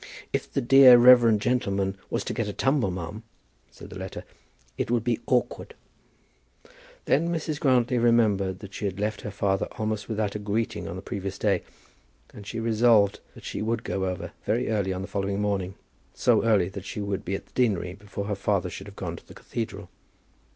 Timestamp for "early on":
14.69-15.03